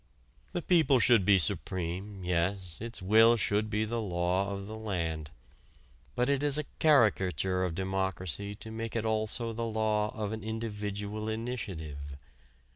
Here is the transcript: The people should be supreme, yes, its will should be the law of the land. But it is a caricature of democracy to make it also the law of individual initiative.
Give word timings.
The 0.53 0.63
people 0.63 0.97
should 0.97 1.25
be 1.25 1.37
supreme, 1.37 2.23
yes, 2.23 2.81
its 2.81 3.03
will 3.03 3.37
should 3.37 3.69
be 3.69 3.85
the 3.85 4.01
law 4.01 4.49
of 4.49 4.65
the 4.65 4.75
land. 4.75 5.29
But 6.15 6.27
it 6.27 6.41
is 6.41 6.57
a 6.57 6.65
caricature 6.79 7.63
of 7.63 7.75
democracy 7.75 8.55
to 8.55 8.71
make 8.71 8.95
it 8.95 9.05
also 9.05 9.53
the 9.53 9.61
law 9.63 10.09
of 10.15 10.33
individual 10.33 11.29
initiative. 11.29 11.99